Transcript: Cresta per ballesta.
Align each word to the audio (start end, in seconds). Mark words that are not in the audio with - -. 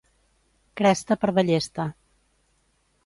Cresta 0.81 1.17
per 1.25 1.31
ballesta. 1.41 1.87